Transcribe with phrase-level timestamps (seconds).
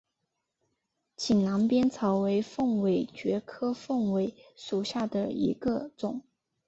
[1.15, 6.23] 井栏边草为凤尾蕨科凤尾蕨属下的一个种。